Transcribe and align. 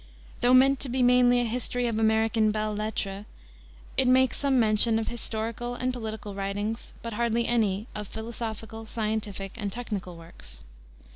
Though 0.41 0.55
meant 0.55 0.79
to 0.79 0.89
be 0.89 1.03
mainly 1.03 1.41
a 1.41 1.45
history 1.45 1.85
of 1.85 1.99
American 1.99 2.49
belles 2.49 2.75
lettres 2.79 3.25
it 3.97 4.07
makes 4.07 4.37
some 4.37 4.59
mention 4.59 4.97
of 4.97 5.09
historical 5.09 5.75
and 5.75 5.93
political 5.93 6.33
writings, 6.33 6.93
but 7.03 7.13
hardly 7.13 7.45
any 7.45 7.85
of 7.93 8.07
philosophical, 8.07 8.87
scientific, 8.87 9.51
and 9.57 9.71
technical 9.71 10.17
works. 10.17 10.63